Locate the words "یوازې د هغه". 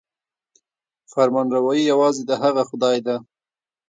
1.91-2.63